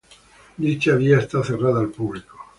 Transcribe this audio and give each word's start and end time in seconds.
Dicha 0.57 0.95
vía 0.95 1.19
está 1.19 1.43
cerrada 1.43 1.79
al 1.79 1.89
público. 1.91 2.35